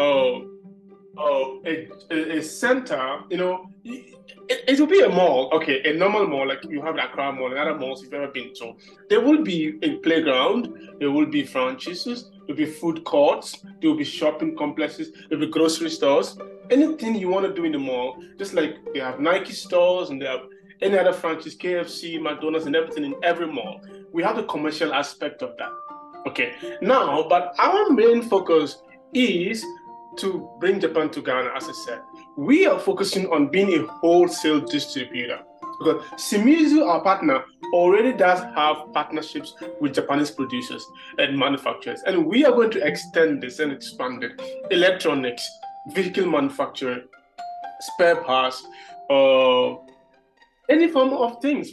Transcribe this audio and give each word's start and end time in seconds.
uh, 0.00 0.40
uh, 1.18 1.44
a, 1.66 2.38
a, 2.38 2.42
center, 2.42 3.20
you 3.28 3.36
know, 3.36 3.68
it, 3.84 4.80
will 4.80 4.86
be 4.86 5.00
a 5.00 5.08
mall, 5.08 5.50
okay, 5.52 5.82
a 5.90 5.94
normal 5.94 6.26
mall, 6.26 6.48
like 6.48 6.64
you 6.64 6.80
have 6.80 6.96
Accra 6.96 7.32
Mall 7.32 7.50
and 7.50 7.58
other 7.58 7.74
malls 7.74 8.02
you've 8.02 8.14
ever 8.14 8.28
been 8.28 8.54
to. 8.54 8.72
There 9.10 9.20
will 9.20 9.42
be 9.42 9.78
a 9.82 9.96
playground, 9.96 10.96
there 10.98 11.10
will 11.10 11.26
be 11.26 11.44
franchises, 11.44 12.30
there 12.30 12.54
will 12.54 12.54
be 12.54 12.66
food 12.66 13.04
courts, 13.04 13.62
there 13.80 13.90
will 13.90 13.98
be 13.98 14.04
shopping 14.04 14.56
complexes, 14.56 15.12
there 15.28 15.38
will 15.38 15.46
be 15.46 15.52
grocery 15.52 15.90
stores. 15.90 16.38
Anything 16.70 17.16
you 17.16 17.28
want 17.28 17.46
to 17.46 17.52
do 17.52 17.64
in 17.64 17.72
the 17.72 17.78
mall, 17.78 18.16
just 18.38 18.54
like 18.54 18.76
they 18.94 19.00
have 19.00 19.20
Nike 19.20 19.52
stores 19.52 20.10
and 20.10 20.22
they 20.22 20.26
have 20.26 20.42
any 20.80 20.98
other 20.98 21.12
franchise, 21.12 21.56
KFC, 21.56 22.20
McDonald's, 22.20 22.66
and 22.66 22.74
everything 22.74 23.04
in 23.04 23.14
every 23.22 23.46
mall. 23.46 23.80
We 24.12 24.22
have 24.22 24.36
the 24.36 24.44
commercial 24.44 24.94
aspect 24.94 25.42
of 25.42 25.56
that. 25.58 25.70
Okay, 26.26 26.54
now, 26.80 27.26
but 27.28 27.54
our 27.58 27.90
main 27.90 28.22
focus 28.22 28.82
is 29.12 29.64
to 30.18 30.50
bring 30.58 30.80
Japan 30.80 31.10
to 31.10 31.22
Ghana, 31.22 31.50
as 31.54 31.68
I 31.68 31.72
said. 31.72 32.00
We 32.36 32.66
are 32.66 32.78
focusing 32.78 33.26
on 33.30 33.48
being 33.48 33.74
a 33.74 33.86
wholesale 33.86 34.60
distributor 34.60 35.40
because 35.78 36.02
Shimizu, 36.12 36.86
our 36.86 37.00
partner, 37.02 37.42
already 37.72 38.12
does 38.12 38.40
have 38.54 38.92
partnerships 38.92 39.54
with 39.80 39.94
Japanese 39.94 40.30
producers 40.30 40.84
and 41.18 41.38
manufacturers. 41.38 42.02
And 42.06 42.26
we 42.26 42.44
are 42.44 42.52
going 42.52 42.70
to 42.72 42.86
extend 42.86 43.42
this 43.42 43.60
and 43.60 43.72
expand 43.72 44.24
it. 44.24 44.40
Electronics, 44.70 45.48
vehicle 45.94 46.26
manufacturing, 46.26 47.04
spare 47.80 48.16
parts, 48.16 48.62
uh, 49.08 49.76
any 50.68 50.88
form 50.88 51.14
of 51.14 51.40
things, 51.40 51.72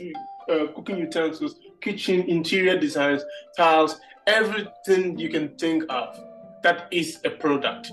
uh, 0.49 0.68
cooking 0.74 0.99
utensils, 0.99 1.60
kitchen, 1.82 2.22
interior 2.30 2.80
designs, 2.80 3.24
tiles, 3.58 3.99
everything 4.26 5.18
you 5.18 5.30
can 5.30 5.49
think 5.58 5.84
of 5.90 6.18
that 6.63 6.88
is 6.91 7.20
a 7.26 7.30
product 7.30 7.91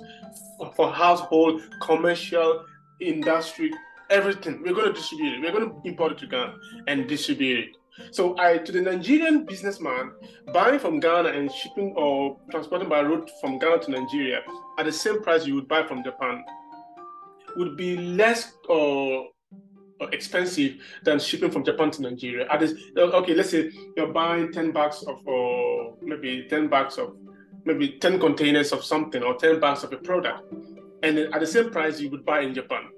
for 0.77 0.91
household, 0.93 1.63
commercial, 1.83 2.65
industry, 3.01 3.73
everything. 4.11 4.63
We're 4.63 4.75
going 4.75 4.87
to 4.87 4.93
distribute 4.93 5.35
it. 5.35 5.41
We're 5.41 5.53
going 5.53 5.71
to 5.71 5.89
import 5.89 6.13
it 6.13 6.19
to 6.19 6.27
Ghana 6.27 6.55
and 6.89 7.09
distribute 7.09 7.59
it. 7.69 7.77
So 8.11 8.37
I 8.39 8.59
to 8.59 8.73
the 8.73 8.81
Nigerian 8.81 9.45
businessman 9.45 10.12
buying 10.53 10.79
from 10.81 10.99
Ghana 11.01 11.29
and 11.29 11.51
shipping 11.51 11.95
or 11.97 12.39
transporting 12.51 12.89
by 12.89 13.03
road 13.03 13.31
from 13.41 13.59
Ghana 13.59 13.83
to 13.83 13.91
Nigeria 13.93 14.41
at 14.79 14.87
the 14.87 14.93
same 14.93 15.23
price 15.23 15.47
you 15.47 15.55
would 15.55 15.69
buy 15.69 15.87
from 15.87 16.03
Japan 16.03 16.45
would 17.57 17.77
be 17.77 17.97
less 17.97 18.53
uh, 18.69 19.21
expensive 20.12 20.75
than 21.05 21.21
shipping 21.21 21.53
from 21.53 21.65
Japan 21.65 21.91
to 21.93 22.03
Nigeria. 22.03 22.49
At 22.51 22.61
this, 22.61 22.75
okay, 22.97 23.35
let's 23.35 23.51
say 23.51 23.71
you're 23.97 24.12
buying 24.12 24.53
10 24.53 24.73
bags 24.73 25.05
of 25.05 25.27
or 25.27 25.93
uh, 25.93 25.95
maybe 26.03 26.47
10 26.51 26.69
bags 26.69 26.99
of 26.99 27.17
maybe 27.65 27.98
10 27.98 28.20
containers 28.20 28.73
of 28.73 28.84
something 28.84 29.23
or 29.23 29.34
10 29.37 29.61
bags 29.61 29.84
of 29.84 29.93
a 29.93 29.97
product 29.97 30.53
and 31.05 31.19
at 31.19 31.41
the 31.41 31.47
same 31.47 31.71
price 31.71 32.01
you 32.01 32.09
would 32.11 32.25
buy 32.25 32.41
in 32.41 32.55
Japan. 32.55 32.89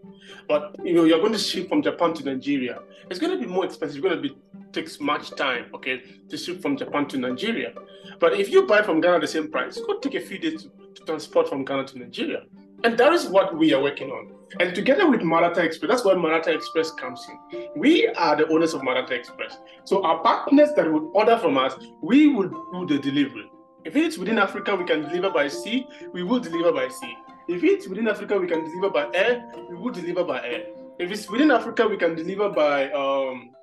But 0.49 0.77
you 0.85 0.95
know, 0.95 1.05
you're 1.05 1.21
going 1.21 1.33
to 1.33 1.39
ship 1.39 1.69
from 1.69 1.83
Japan 1.83 2.15
to 2.15 2.25
Nigeria. 2.25 2.81
It's 3.11 3.19
going 3.19 3.37
to 3.37 3.45
be 3.45 3.51
more 3.51 3.65
expensive. 3.65 3.97
It's 3.97 4.05
going 4.05 4.23
to 4.23 4.29
be 4.29 4.37
takes 4.73 5.01
much 5.01 5.31
time, 5.31 5.67
okay, 5.75 6.03
to 6.29 6.37
ship 6.37 6.61
from 6.61 6.77
Japan 6.77 7.07
to 7.09 7.17
Nigeria. 7.19 7.73
But 8.21 8.35
if 8.35 8.51
you 8.51 8.67
buy 8.67 8.83
from 8.83 9.01
Ghana 9.01 9.17
at 9.17 9.21
the 9.23 9.27
same 9.27 9.51
price, 9.51 9.79
going 9.79 10.01
to 10.01 10.09
take 10.09 10.23
a 10.23 10.25
few 10.25 10.39
days 10.39 10.65
to, 10.65 10.69
to 10.95 11.05
transport 11.05 11.49
from 11.49 11.65
Ghana 11.65 11.87
to 11.89 11.99
Nigeria. 11.99 12.43
And 12.85 12.99
that 12.99 13.13
is 13.13 13.27
what 13.27 13.57
we 13.57 13.73
are 13.73 13.83
working 13.83 14.11
on. 14.11 14.33
And 14.61 14.75
together 14.75 15.09
with 15.11 15.23
Maratha 15.23 15.63
Express, 15.63 15.91
that's 15.91 16.05
where 16.05 16.17
Maratha 16.17 16.53
Express 16.53 16.91
comes 16.93 17.27
in. 17.53 17.69
We 17.75 18.09
are 18.09 18.37
the 18.37 18.47
owners 18.49 18.75
of 18.75 18.83
Maratha 18.85 19.15
Express. 19.15 19.59
So 19.85 20.05
our 20.05 20.23
partners 20.23 20.71
that 20.77 20.93
would 20.93 21.05
order 21.15 21.39
from 21.39 21.57
us, 21.57 21.75
we 22.03 22.29
will 22.29 22.49
do 22.73 22.87
the 22.87 22.99
delivery. 22.99 23.51
If 23.87 23.95
it's 23.95 24.19
within 24.19 24.37
Africa, 24.41 24.75
we 24.75 24.85
can 24.85 25.03
deliver 25.03 25.31
by 25.31 25.47
sea, 25.47 25.87
we 26.13 26.25
will 26.25 26.41
deliver 26.41 26.73
by 26.73 26.89
sea. 26.89 27.15
If 27.47 27.63
it's 27.63 27.87
within 27.87 28.09
Africa, 28.09 28.37
we 28.37 28.49
can 28.49 28.65
deliver 28.65 28.91
by 28.91 29.07
air, 29.15 29.49
we 29.71 29.77
will 29.77 29.93
deliver 29.93 30.25
by 30.25 30.45
air. 30.45 30.65
If 30.99 31.13
it's 31.13 31.31
within 31.31 31.53
Africa, 31.53 31.87
we 31.87 31.97
can 31.97 32.17
deliver 32.17 32.49
by 32.49 32.91
um, 32.91 33.55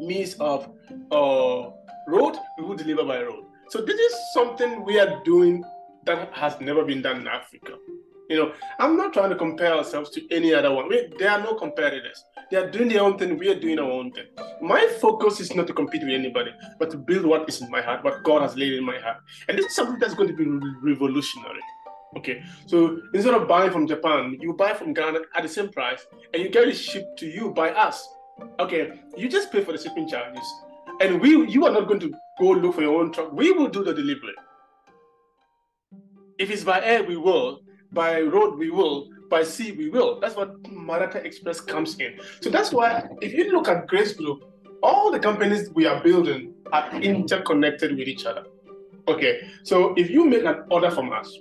means 0.00 0.34
of 0.40 0.68
uh, 1.12 1.70
road, 2.08 2.36
we 2.58 2.64
will 2.64 2.74
deliver 2.74 3.04
by 3.04 3.22
road. 3.22 3.44
So 3.68 3.80
this 3.80 3.94
is 3.94 4.12
something 4.34 4.84
we 4.84 4.98
are 4.98 5.22
doing 5.24 5.62
that 6.02 6.34
has 6.34 6.60
never 6.60 6.84
been 6.84 7.00
done 7.00 7.20
in 7.20 7.28
Africa. 7.28 7.74
You 8.30 8.36
know, 8.36 8.52
I'm 8.78 8.96
not 8.96 9.12
trying 9.12 9.30
to 9.30 9.36
compare 9.36 9.74
ourselves 9.74 10.08
to 10.10 10.22
any 10.30 10.54
other 10.54 10.72
one. 10.72 10.88
We, 10.88 11.12
there 11.18 11.32
are 11.32 11.42
no 11.42 11.54
competitors. 11.54 12.24
They 12.48 12.58
are 12.58 12.70
doing 12.70 12.88
their 12.88 13.02
own 13.02 13.18
thing. 13.18 13.36
We 13.36 13.48
are 13.48 13.58
doing 13.58 13.80
our 13.80 13.90
own 13.90 14.12
thing. 14.12 14.26
My 14.62 14.86
focus 15.00 15.40
is 15.40 15.52
not 15.56 15.66
to 15.66 15.72
compete 15.74 16.02
with 16.02 16.14
anybody, 16.14 16.52
but 16.78 16.90
to 16.92 16.96
build 16.96 17.26
what 17.26 17.48
is 17.48 17.60
in 17.60 17.68
my 17.72 17.82
heart, 17.82 18.04
what 18.04 18.22
God 18.22 18.42
has 18.42 18.56
laid 18.56 18.74
in 18.74 18.84
my 18.84 18.98
heart. 19.00 19.16
And 19.48 19.58
this 19.58 19.66
is 19.66 19.74
something 19.74 19.98
that's 19.98 20.14
going 20.14 20.28
to 20.28 20.34
be 20.34 20.44
revolutionary. 20.80 21.58
Okay, 22.16 22.44
so 22.66 23.00
instead 23.14 23.34
of 23.34 23.48
buying 23.48 23.72
from 23.72 23.88
Japan, 23.88 24.38
you 24.40 24.52
buy 24.52 24.74
from 24.74 24.94
Ghana 24.94 25.18
at 25.34 25.42
the 25.42 25.48
same 25.48 25.68
price, 25.68 26.06
and 26.32 26.40
you 26.40 26.50
get 26.50 26.68
it 26.68 26.74
shipped 26.74 27.18
to 27.18 27.26
you 27.26 27.50
by 27.50 27.70
us. 27.70 28.08
Okay, 28.60 28.92
you 29.16 29.28
just 29.28 29.50
pay 29.50 29.64
for 29.64 29.72
the 29.72 29.78
shipping 29.78 30.08
charges, 30.08 30.46
and 31.00 31.20
we 31.20 31.48
you 31.48 31.66
are 31.66 31.72
not 31.72 31.88
going 31.88 32.00
to 32.00 32.12
go 32.38 32.50
look 32.50 32.76
for 32.76 32.82
your 32.82 33.00
own 33.00 33.12
truck. 33.12 33.32
We 33.32 33.50
will 33.50 33.68
do 33.68 33.82
the 33.82 33.94
delivery. 33.94 34.34
If 36.38 36.50
it's 36.50 36.64
by 36.64 36.80
air, 36.82 37.02
we 37.04 37.16
will. 37.16 37.62
By 37.92 38.20
road, 38.22 38.58
we 38.58 38.70
will 38.70 39.08
by 39.30 39.44
sea 39.44 39.72
we 39.72 39.88
will. 39.88 40.20
That's 40.20 40.36
what 40.36 40.50
Maratha 40.70 41.24
Express 41.24 41.60
comes 41.60 41.98
in. 41.98 42.18
So 42.40 42.50
that's 42.50 42.72
why 42.72 43.08
if 43.22 43.32
you 43.32 43.50
look 43.52 43.68
at 43.68 43.86
Grace 43.86 44.12
Group, 44.12 44.44
all 44.82 45.10
the 45.10 45.18
companies 45.18 45.70
we 45.70 45.86
are 45.86 46.02
building 46.02 46.52
are 46.72 46.90
interconnected 47.00 47.96
with 47.96 48.08
each 48.08 48.26
other. 48.26 48.44
Okay, 49.08 49.48
so 49.62 49.94
if 49.96 50.10
you 50.10 50.24
make 50.24 50.44
an 50.44 50.64
order 50.70 50.90
from 50.90 51.12
us, 51.12 51.38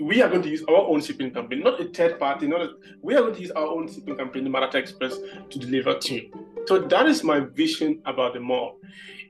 we 0.00 0.20
are 0.20 0.28
going 0.28 0.42
to 0.42 0.48
use 0.48 0.64
our 0.68 0.88
own 0.88 1.00
shipping 1.00 1.30
company, 1.30 1.62
not 1.62 1.80
a 1.80 1.84
third 1.84 2.18
party. 2.18 2.46
Not 2.48 2.62
a, 2.62 2.70
we 3.02 3.14
are 3.14 3.20
going 3.20 3.34
to 3.34 3.40
use 3.40 3.52
our 3.52 3.66
own 3.66 3.92
shipping 3.92 4.16
company, 4.16 4.48
Maratha 4.48 4.78
Express, 4.78 5.16
to 5.50 5.58
deliver 5.58 5.98
to 5.98 6.14
you. 6.14 6.30
So 6.66 6.78
that 6.78 7.06
is 7.06 7.22
my 7.22 7.40
vision 7.40 8.02
about 8.06 8.34
the 8.34 8.40
mall. 8.40 8.78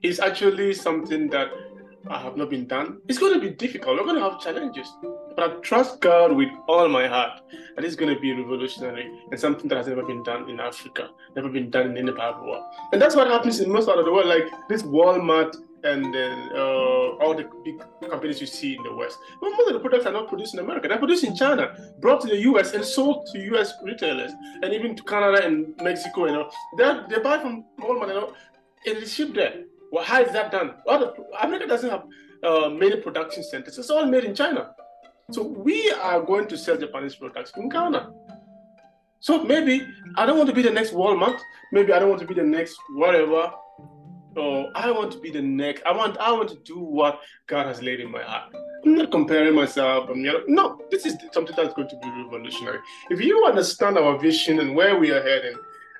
It's 0.02 0.18
actually 0.18 0.74
something 0.74 1.28
that 1.30 1.48
I 2.08 2.20
have 2.20 2.36
not 2.36 2.50
been 2.50 2.66
done. 2.66 2.98
It's 3.08 3.18
going 3.18 3.34
to 3.34 3.40
be 3.40 3.50
difficult. 3.50 3.98
We're 3.98 4.04
going 4.04 4.16
to 4.16 4.30
have 4.30 4.40
challenges. 4.40 4.88
But 5.34 5.50
I 5.50 5.54
trust 5.60 6.00
God 6.00 6.32
with 6.32 6.50
all 6.68 6.88
my 6.88 7.06
heart 7.06 7.40
that 7.76 7.84
it's 7.84 7.96
going 7.96 8.14
to 8.14 8.20
be 8.20 8.32
revolutionary 8.32 9.10
and 9.30 9.38
something 9.38 9.68
that 9.68 9.76
has 9.76 9.86
never 9.86 10.04
been 10.04 10.22
done 10.22 10.48
in 10.48 10.60
Africa, 10.60 11.10
never 11.34 11.48
been 11.48 11.70
done 11.70 11.90
in 11.90 11.96
any 11.96 12.12
part 12.12 12.34
of 12.34 12.42
the 12.42 12.48
world. 12.48 12.64
And 12.92 13.00
that's 13.00 13.16
what 13.16 13.26
happens 13.26 13.60
in 13.60 13.70
most 13.70 13.86
part 13.86 13.98
of 13.98 14.04
the 14.04 14.12
world, 14.12 14.26
like 14.26 14.44
this 14.68 14.82
Walmart 14.82 15.56
and 15.84 16.14
then 16.14 16.50
uh, 16.54 17.16
all 17.18 17.34
the 17.34 17.48
big 17.64 17.82
companies 18.08 18.40
you 18.40 18.46
see 18.46 18.76
in 18.76 18.82
the 18.82 18.94
West. 18.94 19.18
But 19.40 19.50
most 19.50 19.68
of 19.68 19.74
the 19.74 19.80
products 19.80 20.06
are 20.06 20.12
not 20.12 20.28
produced 20.28 20.54
in 20.54 20.60
America. 20.60 20.88
They're 20.88 20.98
produced 20.98 21.24
in 21.24 21.34
China, 21.34 21.74
brought 22.00 22.20
to 22.22 22.28
the 22.28 22.38
US 22.52 22.72
and 22.72 22.84
sold 22.84 23.26
to 23.32 23.38
US 23.56 23.72
retailers 23.82 24.32
and 24.62 24.72
even 24.72 24.94
to 24.96 25.02
Canada 25.02 25.44
and 25.44 25.74
Mexico. 25.82 26.26
You 26.26 26.32
know, 26.32 26.50
they 26.78 27.00
they 27.10 27.22
buy 27.22 27.38
from 27.38 27.64
Walmart 27.80 28.08
you 28.08 28.14
know, 28.14 28.32
and 28.86 28.98
it's 28.98 29.12
shipped 29.12 29.34
there. 29.34 29.64
Well, 29.90 30.04
how 30.04 30.22
is 30.22 30.32
that 30.32 30.52
done? 30.52 30.74
Well, 30.86 31.14
America 31.40 31.66
doesn't 31.66 31.90
have 31.90 32.04
uh, 32.42 32.68
many 32.70 32.96
production 32.96 33.42
centers. 33.42 33.78
It's 33.78 33.90
all 33.90 34.06
made 34.06 34.24
in 34.24 34.34
China. 34.34 34.74
So 35.32 35.42
we 35.42 35.90
are 35.92 36.20
going 36.20 36.46
to 36.48 36.58
sell 36.58 36.76
Japanese 36.76 37.16
products 37.16 37.52
in 37.56 37.68
Ghana. 37.70 38.12
So 39.20 39.42
maybe 39.44 39.86
I 40.16 40.26
don't 40.26 40.36
want 40.36 40.50
to 40.50 40.54
be 40.54 40.62
the 40.62 40.70
next 40.70 40.92
Walmart. 40.92 41.38
Maybe 41.72 41.92
I 41.92 41.98
don't 41.98 42.10
want 42.10 42.20
to 42.20 42.26
be 42.26 42.34
the 42.34 42.42
next 42.42 42.76
whatever. 42.94 43.52
Or 44.36 44.70
I 44.74 44.90
want 44.90 45.12
to 45.12 45.18
be 45.18 45.30
the 45.30 45.40
next. 45.40 45.82
I 45.84 45.92
want. 45.92 46.18
I 46.18 46.32
want 46.32 46.48
to 46.50 46.56
do 46.64 46.78
what 46.78 47.20
God 47.46 47.66
has 47.66 47.82
laid 47.82 48.00
in 48.00 48.10
my 48.10 48.22
heart. 48.22 48.54
I'm 48.84 48.94
not 48.94 49.10
comparing 49.10 49.54
myself. 49.54 50.08
I'm, 50.10 50.24
you 50.24 50.42
no, 50.48 50.80
this 50.90 51.06
is 51.06 51.16
something 51.32 51.54
that's 51.54 51.74
going 51.74 51.88
to 51.88 51.96
be 51.96 52.08
revolutionary. 52.08 52.78
If 53.10 53.20
you 53.20 53.44
understand 53.44 53.98
our 53.98 54.18
vision 54.18 54.58
and 54.60 54.74
where 54.74 54.98
we 54.98 55.10
are 55.12 55.22
heading, 55.22 55.56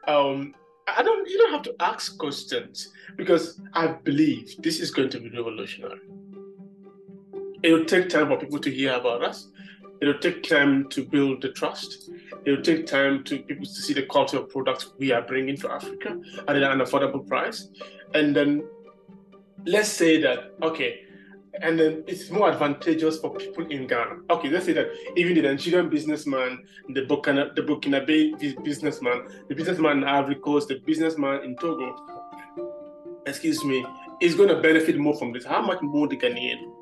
um, 0.09 0.55
I 0.89 1.03
don't. 1.03 1.29
You 1.29 1.39
don't 1.39 1.53
have 1.53 1.63
to 1.63 1.75
ask 1.81 2.19
questions 2.19 2.89
because 3.17 3.61
I 3.75 3.87
believe 3.89 4.57
this 4.63 4.81
is 4.81 4.91
going 4.91 5.11
to 5.11 5.21
be 5.21 5.29
revolutionary. 5.29 6.01
It'll 7.63 7.85
take 7.85 8.09
time 8.09 8.29
for 8.29 8.37
people 8.37 8.59
to 8.59 8.71
hear 8.71 8.95
about 8.95 9.23
us. 9.23 9.49
It'll 10.01 10.19
take 10.19 10.43
time 10.43 10.89
to 10.89 11.05
build 11.05 11.43
the 11.43 11.51
trust. 11.51 12.11
It'll 12.45 12.63
take 12.63 12.87
time 12.87 13.23
to 13.25 13.39
people 13.39 13.67
to 13.67 13.73
see 13.73 13.95
the 13.95 14.03
quality 14.03 14.37
of 14.37 14.49
products 14.49 14.93
we 14.99 15.13
are 15.13 15.23
bringing 15.23 15.57
to 15.59 15.71
Africa 15.71 16.21
at 16.49 16.57
an 16.57 16.81
affordable 16.81 17.27
price. 17.27 17.69
And 18.15 18.35
then 18.35 18.65
let's 19.65 19.89
say 19.89 20.21
that, 20.23 20.55
okay, 20.61 21.05
and 21.61 21.79
then 21.79 22.03
it's 22.09 22.31
more 22.31 22.51
advantageous 22.51 23.21
for 23.21 23.35
people 23.37 23.67
in 23.71 23.87
Ghana. 23.87 24.23
Okay, 24.31 24.49
let's 24.49 24.67
say 24.67 24.73
that 24.73 24.89
even 25.17 25.35
the 25.35 25.43
Nigerian 25.43 25.89
businessman, 25.89 26.65
the 26.89 27.03
Burkina, 27.03 27.55
the 27.55 27.63
Burkinabe 27.63 28.65
businessman, 28.65 29.29
the 29.49 29.55
businessman 29.55 29.99
in 29.99 30.05
Ivory 30.05 30.37
Coast, 30.37 30.69
the 30.69 30.81
businessman 30.85 31.45
in 31.45 31.55
Togo, 31.57 31.95
excuse 33.27 33.63
me, 33.65 33.87
is 34.21 34.35
going 34.35 34.49
to 34.49 34.61
benefit 34.61 34.99
more 34.99 35.15
from 35.15 35.33
this. 35.33 35.45
How 35.45 35.63
much 35.63 35.81
more 35.83 36.09
the 36.09 36.17
Ghanaian? 36.17 36.82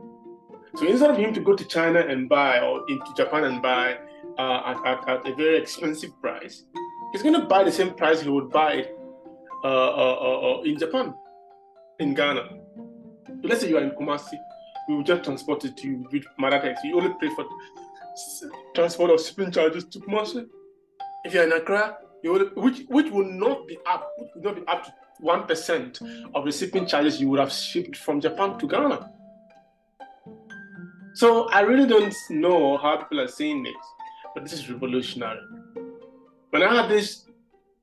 So 0.76 0.86
instead 0.86 1.10
of 1.10 1.16
him 1.16 1.34
to 1.34 1.40
go 1.40 1.54
to 1.54 1.64
China 1.64 2.00
and 2.00 2.28
buy 2.28 2.60
or 2.60 2.88
into 2.88 3.12
Japan 3.16 3.44
and 3.44 3.60
buy 3.60 3.98
uh, 4.38 4.62
at, 4.66 4.86
at, 4.86 5.08
at, 5.08 5.26
a 5.26 5.34
very 5.34 5.58
expensive 5.58 6.10
price, 6.20 6.64
he's 7.12 7.22
going 7.22 7.34
to 7.40 7.46
buy 7.46 7.64
the 7.64 7.72
same 7.72 7.94
price 7.94 8.20
he 8.20 8.28
would 8.28 8.50
buy 8.50 8.88
uh, 9.64 9.66
uh, 9.66 10.16
uh, 10.20 10.58
uh, 10.58 10.62
in 10.62 10.78
Japan, 10.78 11.14
in 11.98 12.14
Ghana. 12.14 12.48
So 13.42 13.48
let's 13.48 13.60
say 13.60 13.68
you 13.68 13.78
are 13.78 13.82
in 13.82 13.90
Kumasi, 13.90 14.38
we 14.88 14.96
will 14.96 15.02
just 15.02 15.24
transport 15.24 15.64
it 15.64 15.76
to 15.78 15.88
you 15.88 16.08
with 16.10 16.24
Maratex. 16.40 16.76
You 16.84 16.96
only 16.96 17.14
pay 17.20 17.34
for 17.34 17.44
transport 18.74 19.10
or 19.10 19.18
shipping 19.18 19.50
charges 19.50 19.84
to 19.86 19.98
Kumasi. 20.00 20.46
If 21.24 21.34
you're 21.34 21.44
in 21.44 21.52
Accra, 21.52 21.98
you 22.22 22.32
would, 22.32 22.56
which 22.56 22.82
which 22.88 23.10
will 23.10 23.30
not 23.30 23.66
be 23.66 23.78
up, 23.86 24.10
which 24.18 24.30
will 24.34 24.42
not 24.42 24.56
be 24.56 24.66
up 24.66 24.84
to 24.84 24.92
one 25.20 25.46
percent 25.46 26.00
of 26.34 26.44
the 26.44 26.52
shipping 26.52 26.86
charges 26.86 27.20
you 27.20 27.28
would 27.28 27.40
have 27.40 27.52
shipped 27.52 27.96
from 27.96 28.20
Japan 28.20 28.58
to 28.58 28.66
Ghana. 28.66 29.12
So 31.14 31.48
I 31.48 31.60
really 31.60 31.86
don't 31.86 32.14
know 32.30 32.76
how 32.76 32.96
people 32.96 33.20
are 33.20 33.28
saying 33.28 33.64
this, 33.64 33.74
but 34.34 34.44
this 34.44 34.52
is 34.52 34.70
revolutionary. 34.70 35.40
When 36.50 36.62
I 36.62 36.82
had 36.82 36.90
this 36.90 37.26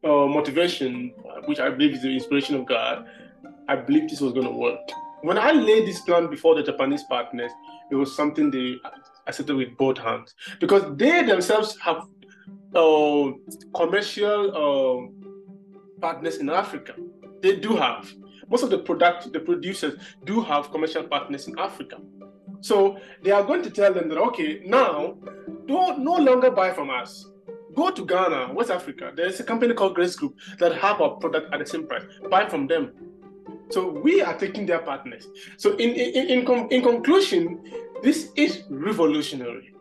uh, 0.04 0.28
motivation, 0.28 1.14
which 1.46 1.60
I 1.60 1.70
believe 1.70 1.96
is 1.96 2.02
the 2.04 2.14
inspiration 2.14 2.56
of 2.56 2.66
God, 2.66 3.06
I 3.68 3.76
believe 3.76 4.10
this 4.10 4.22
was 4.22 4.34
going 4.34 4.46
to 4.46 4.52
work. 4.52 4.80
When 5.22 5.38
I 5.38 5.52
laid 5.52 5.88
this 5.88 6.00
plan 6.02 6.30
before 6.30 6.56
the 6.56 6.64
Japanese 6.64 7.04
partners, 7.04 7.52
it 7.92 7.96
was 7.96 8.16
something 8.16 8.50
they 8.50 8.76
accepted 9.28 9.56
with 9.56 9.76
both 9.78 9.98
hands 9.98 10.34
because 10.60 10.84
they 10.96 11.24
themselves 11.24 11.78
have 11.82 12.08
uh, 12.76 13.32
commercial 13.76 14.52
uh, 14.56 16.00
partners 16.00 16.38
in 16.38 16.50
Africa. 16.50 16.94
They 17.42 17.58
do 17.58 17.76
have 17.76 18.10
most 18.50 18.64
of 18.64 18.70
the 18.70 18.80
product, 18.80 19.34
the 19.34 19.40
producers 19.40 20.00
do 20.24 20.42
have 20.42 20.72
commercial 20.72 21.04
partners 21.04 21.48
in 21.48 21.60
Africa. 21.60 21.98
So 22.62 23.00
they 23.24 23.32
are 23.32 23.44
going 23.44 23.64
to 23.64 23.70
tell 23.70 23.94
them 23.94 24.10
that 24.10 24.18
okay, 24.18 24.62
now 24.66 25.18
don't 25.68 26.00
no 26.00 26.16
longer 26.16 26.52
buy 26.52 26.72
from 26.74 26.90
us. 26.90 27.26
Go 27.76 27.92
to 27.92 28.06
Ghana, 28.06 28.54
West 28.54 28.72
Africa. 28.72 29.12
There's 29.16 29.40
a 29.40 29.44
company 29.44 29.74
called 29.74 29.96
Grace 29.96 30.16
Group 30.16 30.36
that 30.60 30.76
have 30.76 31.00
a 31.00 31.12
product 31.12 31.54
at 31.54 31.60
the 31.60 31.66
same 31.66 31.86
price. 31.86 32.04
Buy 32.30 32.50
from 32.50 32.68
them. 32.68 32.92
So 33.70 33.90
we 33.90 34.22
are 34.22 34.36
taking 34.38 34.66
their 34.66 34.80
partners. 34.80 35.28
So 35.58 35.76
in 35.76 35.92
in 35.92 36.44
in, 36.46 36.68
in 36.72 36.82
conclusion, 36.82 37.62
this 38.02 38.32
is 38.36 38.64
revolutionary. 38.70 39.74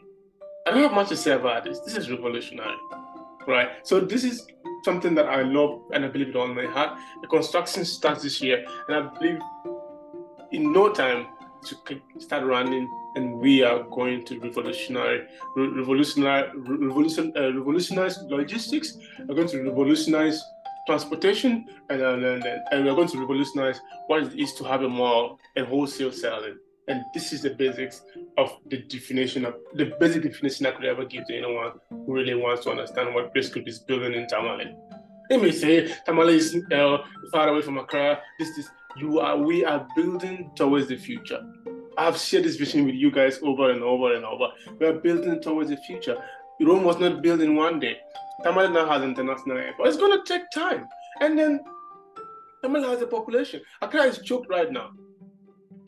I 0.67 0.72
don't 0.72 0.82
have 0.82 0.93
much 0.93 1.08
to 1.08 1.17
say 1.17 1.32
about 1.32 1.64
this. 1.64 1.81
This 1.81 1.96
is 1.96 2.11
revolutionary, 2.11 2.76
right? 3.46 3.69
So 3.84 4.00
this 4.00 4.25
is 4.25 4.46
something 4.84 5.14
that 5.14 5.26
I 5.26 5.43
love 5.43 5.82
and 5.93 6.05
I 6.05 6.08
believe 6.08 6.31
it 6.31 6.37
all 6.37 6.49
my 6.49 6.67
heart. 6.67 6.99
The 7.22 7.29
construction 7.29 7.84
starts 7.84 8.22
this 8.25 8.43
year, 8.43 8.67
and 8.88 8.96
I 8.96 9.00
believe 9.19 9.38
in 10.50 10.72
no 10.72 10.93
time 10.93 11.29
to 11.66 12.00
start 12.18 12.44
running, 12.44 12.88
and 13.16 13.38
we 13.38 13.62
are 13.62 13.82
going 13.84 14.24
to 14.26 14.38
revolutionize, 14.40 15.22
revolutionize, 15.56 16.50
revolution, 16.54 17.32
uh, 17.36 17.52
revolutionize 17.52 18.18
logistics. 18.28 18.96
We're 19.26 19.34
going 19.34 19.48
to 19.48 19.62
revolutionize 19.62 20.42
transportation, 20.86 21.66
and, 21.90 22.00
and, 22.00 22.44
and 22.44 22.84
we're 22.84 22.94
going 22.94 23.08
to 23.08 23.18
revolutionize 23.18 23.80
what 24.06 24.22
it 24.22 24.38
is 24.38 24.54
to 24.54 24.64
have 24.64 24.82
a 24.82 24.88
mall 24.88 25.38
and 25.56 25.66
wholesale 25.66 26.12
selling. 26.12 26.56
And 26.88 27.02
this 27.12 27.32
is 27.32 27.42
the 27.42 27.50
basics 27.50 28.02
of 28.38 28.56
the 28.66 28.78
definition 28.78 29.44
of 29.44 29.54
the 29.74 29.92
basic 29.98 30.22
definition 30.22 30.66
I 30.66 30.70
could 30.70 30.84
ever 30.84 31.04
give 31.04 31.26
to 31.26 31.36
anyone 31.36 31.72
who 31.90 32.12
really 32.14 32.34
wants 32.34 32.62
to 32.64 32.70
understand 32.70 33.12
what 33.12 33.32
Grace 33.32 33.48
Group 33.48 33.66
is 33.66 33.80
building 33.80 34.14
in 34.14 34.28
Tamale. 34.28 34.72
They 35.28 35.36
may 35.36 35.50
say 35.50 35.92
Tamale 36.04 36.36
is 36.36 36.56
uh, 36.72 36.98
far 37.32 37.48
away 37.48 37.62
from 37.62 37.78
Accra. 37.78 38.20
This 38.38 38.56
is 38.56 38.70
you 38.96 39.19
are. 39.19 39.36
We 39.36 39.64
are 39.64 39.86
building 39.96 40.52
towards 40.54 40.86
the 40.86 40.96
future. 40.96 41.42
I've 41.98 42.16
shared 42.19 42.44
this 42.44 42.56
vision 42.56 42.84
with 42.84 42.94
you 42.94 43.10
guys 43.10 43.38
over 43.43 43.70
and 43.70 43.82
over 43.82 44.14
and 44.14 44.25
over. 44.25 44.48
We 44.78 44.87
are 44.87 44.94
building 44.94 45.40
towards 45.40 45.70
the 45.70 45.76
future. 45.78 46.22
Rome 46.60 46.84
was 46.84 46.98
not 46.98 47.22
built 47.22 47.40
in 47.40 47.54
one 47.54 47.81
day. 47.81 47.98
Tamale 48.43 48.72
now 48.72 48.87
has 48.88 49.02
international 49.02 49.58
airport. 49.58 49.88
It's 49.88 49.96
going 49.96 50.19
to 50.19 50.25
take 50.25 50.50
time. 50.50 50.87
And 51.20 51.38
then 51.38 51.60
Tamale 52.62 52.88
has 52.88 53.02
a 53.02 53.06
population. 53.06 53.62
Accra 53.82 54.02
is 54.02 54.19
choked 54.19 54.48
right 54.48 54.70
now 54.70 54.90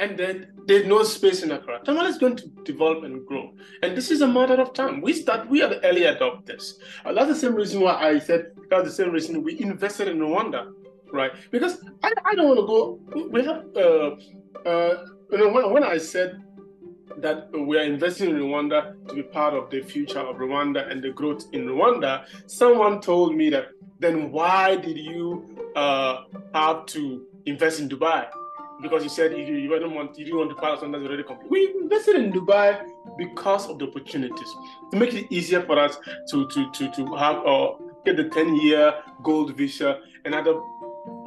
and 0.00 0.19
then 0.19 0.52
there's 0.66 0.87
no 0.87 1.02
space 1.02 1.43
in 1.43 1.50
Accra. 1.50 1.81
Tamale 1.84 2.08
is 2.08 2.19
going 2.19 2.37
to 2.37 2.46
develop 2.64 3.05
and 3.05 3.26
grow. 3.26 3.52
And 3.82 3.96
this 3.96 4.10
is 4.10 4.20
a 4.20 4.28
matter 4.28 4.55
of 4.55 4.72
time. 4.72 5.00
We 5.00 5.12
start, 5.12 5.49
we 5.49 5.62
are 5.62 5.69
the 5.69 5.84
early 5.84 6.02
adopters. 6.02 6.75
Uh, 7.05 7.12
that's 7.12 7.28
the 7.28 7.34
same 7.34 7.55
reason 7.55 7.81
why 7.81 7.94
I 7.94 8.19
said, 8.19 8.52
that's 8.70 8.84
the 8.84 8.93
same 8.93 9.10
reason 9.10 9.43
we 9.43 9.60
invested 9.60 10.08
in 10.08 10.19
Rwanda, 10.19 10.72
right? 11.12 11.32
Because 11.50 11.78
I, 12.02 12.12
I 12.25 12.34
don't 12.34 12.49
want 12.49 12.60
to 12.60 12.66
go, 12.66 13.28
we 13.31 13.44
have, 13.44 13.64
uh, 13.76 14.69
uh, 14.69 15.06
you 15.30 15.38
know, 15.38 15.48
when, 15.50 15.72
when 15.72 15.84
I 15.84 15.98
said 15.98 16.42
that 17.19 17.50
we 17.52 17.78
are 17.78 17.82
investing 17.82 18.30
in 18.30 18.36
Rwanda 18.36 18.94
to 19.08 19.14
be 19.14 19.22
part 19.22 19.54
of 19.54 19.70
the 19.70 19.82
future 19.82 20.20
of 20.20 20.36
Rwanda 20.36 20.90
and 20.90 21.02
the 21.02 21.10
growth 21.10 21.46
in 21.52 21.66
Rwanda, 21.66 22.25
someone 22.46 23.00
told 23.00 23.34
me 23.34 23.50
that, 23.50 23.69
then 23.98 24.30
why 24.30 24.76
did 24.76 24.96
you 24.96 25.72
uh, 25.75 26.25
have 26.54 26.86
to 26.86 27.26
invest 27.46 27.80
in 27.80 27.88
Dubai? 27.88 28.28
because 28.80 29.02
you 29.02 29.08
said 29.08 29.32
you, 29.32 29.44
you 29.44 29.69
didn't 29.69 29.94
want 29.94 30.16
you 30.19 30.25
didn't 30.25 30.38
want 30.38 30.50
to 30.50 30.56
pass 30.56 30.82
on 30.82 30.92
that's 30.92 31.04
already 31.04 31.22
complete. 31.22 31.50
We 31.50 31.74
invested 31.82 32.16
in 32.16 32.32
Dubai 32.32 32.86
because 33.16 33.69
of 33.69 33.78
the 33.78 33.88
opportunities 33.88 34.54
to 34.90 34.96
make 34.96 35.14
it 35.14 35.26
easier 35.31 35.62
for 35.62 35.78
us 35.78 35.98
to 36.31 36.48
to 36.48 36.70
to 36.70 36.90
to 36.92 37.16
have 37.16 37.44
uh, 37.46 37.72
get 38.04 38.16
the 38.16 38.28
10 38.28 38.56
year 38.56 38.94
gold 39.22 39.56
visa 39.56 40.00
and 40.24 40.34
other 40.34 40.54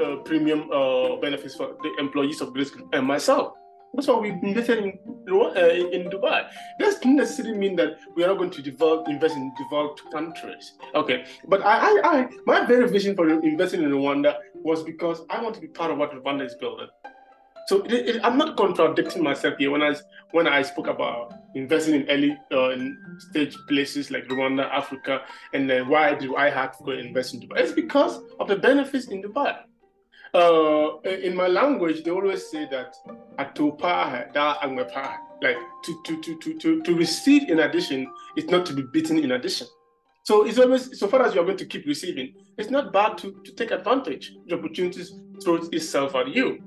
uh, 0.03 0.15
premium 0.23 0.69
uh, 0.71 1.17
benefits 1.17 1.55
for 1.55 1.75
the 1.83 1.95
employees 1.99 2.41
of 2.41 2.53
Grace 2.53 2.71
and 2.93 3.05
myself. 3.05 3.53
That's 3.93 4.07
why 4.07 4.19
we 4.19 4.29
invested 4.29 4.79
in 4.79 4.99
uh, 5.29 5.69
in 5.97 6.09
Dubai. 6.09 6.47
That 6.79 6.85
doesn't 6.85 7.15
necessarily 7.15 7.57
mean 7.57 7.75
that 7.75 7.99
we 8.15 8.23
are 8.23 8.27
not 8.27 8.37
going 8.37 8.49
to 8.51 8.61
develop 8.61 9.07
invest 9.07 9.35
in 9.35 9.51
developed 9.57 10.01
countries. 10.11 10.73
Okay, 10.95 11.25
but 11.47 11.61
I, 11.61 11.75
I, 11.77 12.01
I 12.03 12.29
my 12.45 12.65
very 12.65 12.87
vision 12.89 13.15
for 13.15 13.29
investing 13.29 13.83
in 13.83 13.91
Rwanda 13.91 14.37
was 14.55 14.83
because 14.83 15.21
I 15.29 15.41
want 15.41 15.55
to 15.55 15.61
be 15.61 15.67
part 15.67 15.91
of 15.91 15.97
what 15.97 16.11
Rwanda 16.13 16.45
is 16.45 16.55
building. 16.55 16.87
So 17.67 17.81
it, 17.83 17.93
it, 17.93 18.21
I'm 18.23 18.37
not 18.37 18.57
contradicting 18.57 19.23
myself 19.23 19.55
here 19.57 19.71
when 19.71 19.81
I 19.81 19.95
when 20.31 20.47
I 20.47 20.61
spoke 20.61 20.87
about 20.87 21.33
investing 21.55 21.95
in 21.95 22.09
early 22.09 22.37
uh, 22.51 22.69
in 22.69 22.97
stage 23.19 23.57
places 23.67 24.09
like 24.09 24.25
Rwanda, 24.27 24.69
Africa, 24.71 25.21
and 25.53 25.69
then 25.69 25.89
why 25.89 26.15
do 26.15 26.35
I 26.35 26.49
have 26.49 26.77
to 26.77 26.83
go 26.83 26.91
invest 26.91 27.33
in 27.33 27.41
Dubai? 27.41 27.59
It's 27.59 27.71
because 27.71 28.21
of 28.39 28.47
the 28.47 28.55
benefits 28.55 29.07
in 29.07 29.21
Dubai. 29.21 29.57
Uh, 30.33 30.99
in 31.01 31.35
my 31.35 31.47
language, 31.47 32.03
they 32.03 32.11
always 32.11 32.49
say 32.49 32.65
that 32.71 32.95
atopa 33.37 34.31
da 34.33 34.55
angmepa, 34.59 35.17
like 35.41 35.57
to, 35.83 36.01
to 36.05 36.21
to 36.21 36.37
to 36.39 36.57
to 36.57 36.81
to 36.83 36.95
receive 36.95 37.49
in 37.49 37.59
addition 37.59 38.07
is 38.37 38.45
not 38.45 38.65
to 38.65 38.73
be 38.73 38.81
beaten 38.93 39.17
in 39.17 39.31
addition. 39.31 39.67
So 40.23 40.45
it's 40.45 40.57
always 40.57 40.97
so 40.97 41.07
far 41.07 41.23
as 41.25 41.33
you 41.33 41.41
are 41.41 41.45
going 41.45 41.57
to 41.57 41.65
keep 41.65 41.85
receiving, 41.85 42.33
it's 42.57 42.69
not 42.69 42.93
bad 42.93 43.17
to, 43.17 43.35
to 43.43 43.51
take 43.53 43.71
advantage. 43.71 44.33
The 44.47 44.55
opportunities 44.57 45.11
throws 45.43 45.67
itself 45.69 46.15
at 46.15 46.29
you. 46.29 46.63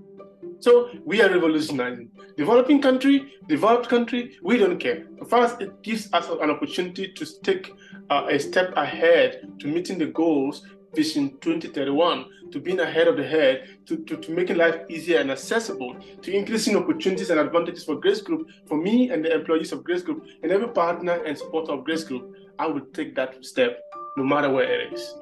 So 0.60 0.90
we 1.04 1.22
are 1.22 1.30
revolutionizing. 1.30 2.10
Developing 2.36 2.82
country, 2.82 3.34
developed 3.48 3.88
country, 3.88 4.36
we 4.42 4.58
don't 4.58 4.78
care. 4.78 5.06
First, 5.28 5.60
it 5.60 5.82
gives 5.82 6.12
us 6.12 6.28
an 6.28 6.50
opportunity 6.50 7.12
to 7.12 7.40
take 7.42 7.72
uh, 8.10 8.26
a 8.28 8.38
step 8.38 8.72
ahead 8.76 9.48
to 9.60 9.68
meeting 9.68 9.98
the 9.98 10.06
goals 10.06 10.66
Vision 10.94 11.36
2031, 11.40 12.26
to 12.52 12.60
being 12.60 12.80
ahead 12.80 13.08
of 13.08 13.16
the 13.16 13.26
head, 13.26 13.68
to, 13.86 13.96
to, 14.04 14.16
to 14.16 14.32
making 14.32 14.56
life 14.56 14.82
easier 14.88 15.18
and 15.18 15.30
accessible, 15.30 15.96
to 16.22 16.32
increasing 16.32 16.76
opportunities 16.76 17.30
and 17.30 17.40
advantages 17.40 17.84
for 17.84 17.96
Grace 17.96 18.20
Group, 18.20 18.48
for 18.66 18.76
me 18.76 19.10
and 19.10 19.24
the 19.24 19.34
employees 19.34 19.72
of 19.72 19.84
Grace 19.84 20.02
Group, 20.02 20.26
and 20.42 20.52
every 20.52 20.68
partner 20.68 21.22
and 21.24 21.36
supporter 21.36 21.72
of 21.72 21.84
Grace 21.84 22.04
Group. 22.04 22.36
I 22.58 22.66
will 22.66 22.86
take 22.92 23.14
that 23.16 23.44
step 23.44 23.80
no 24.16 24.24
matter 24.24 24.50
where 24.50 24.80
it 24.80 24.92
is. 24.92 25.14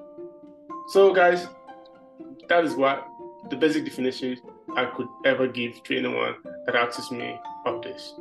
So, 0.88 1.14
guys, 1.14 1.46
that 2.48 2.64
is 2.64 2.74
what 2.74 3.06
the 3.50 3.56
basic 3.56 3.84
definition 3.84 4.38
I 4.76 4.86
could 4.86 5.08
ever 5.24 5.46
give 5.46 5.82
to 5.84 5.96
anyone 5.96 6.36
that 6.66 6.74
asks 6.74 7.10
me 7.10 7.38
of 7.66 7.82
this. 7.82 8.14